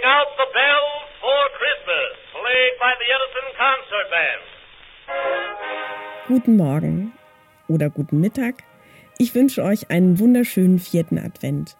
[0.00, 4.42] Ring out the bells for Christmas, played by the Edison Concert Band.
[6.28, 7.12] Guten Morgen
[7.68, 8.62] oder guten Mittag.
[9.18, 11.76] Ich wünsche euch einen wunderschönen vierten Advent.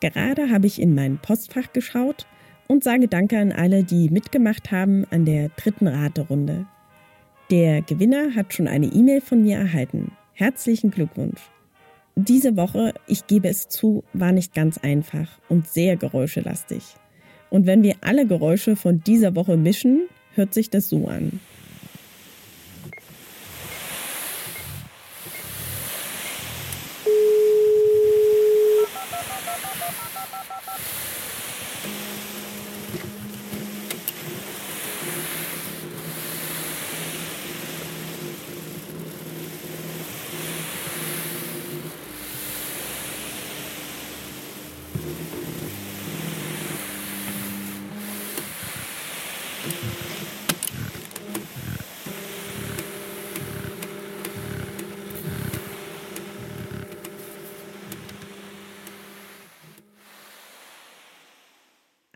[0.00, 2.26] Gerade habe ich in mein Postfach geschaut
[2.68, 6.64] und sage Danke an alle, die mitgemacht haben an der dritten Raterunde.
[7.50, 10.12] Der Gewinner hat schon eine E-Mail von mir erhalten.
[10.32, 11.40] Herzlichen Glückwunsch.
[12.14, 16.94] Diese Woche, ich gebe es zu, war nicht ganz einfach und sehr geräuschelastig.
[17.50, 21.40] Und wenn wir alle Geräusche von dieser Woche mischen, hört sich das so an.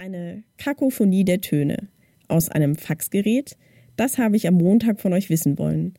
[0.03, 1.89] Eine Kakophonie der Töne
[2.27, 3.57] aus einem Faxgerät,
[3.97, 5.95] das habe ich am Montag von euch wissen wollen.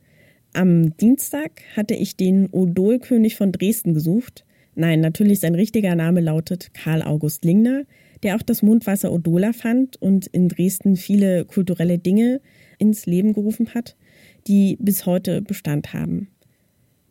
[0.54, 4.46] Am Dienstag hatte ich den Odolkönig von Dresden gesucht.
[4.76, 7.84] Nein, natürlich sein richtiger Name lautet Karl August Lingner,
[8.24, 12.42] der auch das Mundwasser Odola fand und in Dresden viele kulturelle Dinge
[12.80, 13.96] ins Leben gerufen hat,
[14.48, 16.30] die bis heute Bestand haben.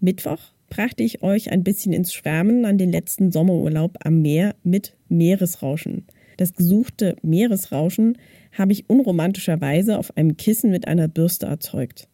[0.01, 4.97] Mittwoch brachte ich euch ein bisschen ins Schwärmen an den letzten Sommerurlaub am Meer mit
[5.09, 6.07] Meeresrauschen.
[6.39, 8.19] Das gesuchte Meeresrauschen
[8.53, 12.09] habe ich unromantischerweise auf einem Kissen mit einer Bürste erzeugt.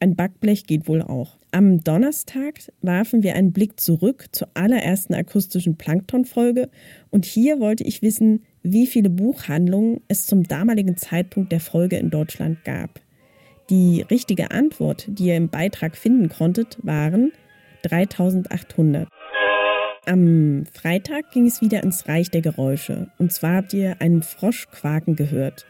[0.00, 1.38] Ein Backblech geht wohl auch.
[1.50, 6.68] Am Donnerstag warfen wir einen Blick zurück zur allerersten akustischen Plankton-Folge
[7.10, 12.10] und hier wollte ich wissen, wie viele Buchhandlungen es zum damaligen Zeitpunkt der Folge in
[12.10, 13.00] Deutschland gab.
[13.70, 17.32] Die richtige Antwort, die ihr im Beitrag finden konntet, waren
[17.82, 19.08] 3800.
[20.06, 23.08] Am Freitag ging es wieder ins Reich der Geräusche.
[23.18, 25.66] Und zwar habt ihr einen Frosch quaken gehört.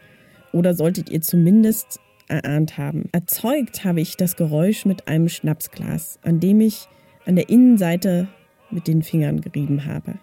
[0.53, 3.09] Oder solltet ihr zumindest erahnt haben.
[3.11, 6.87] Erzeugt habe ich das Geräusch mit einem Schnapsglas, an dem ich
[7.25, 8.27] an der Innenseite
[8.71, 10.15] mit den Fingern gerieben habe.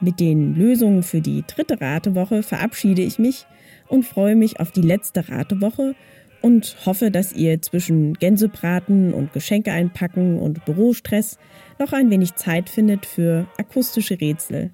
[0.00, 3.46] Mit den Lösungen für die dritte Ratewoche verabschiede ich mich
[3.88, 5.94] und freue mich auf die letzte Ratewoche
[6.42, 11.38] und hoffe, dass ihr zwischen Gänsebraten und Geschenke einpacken und Bürostress
[11.78, 14.70] noch ein wenig Zeit findet für akustische Rätsel.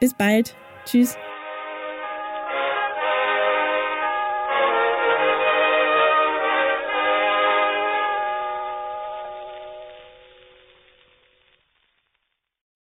[0.00, 0.56] Bis bald.
[0.86, 1.16] Tschüss.